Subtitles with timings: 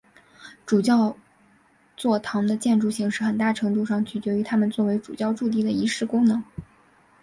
[0.65, 1.15] 主教
[1.95, 6.43] 座堂的建筑形式很大程度上取决于它们作为主教驻地的仪式功能。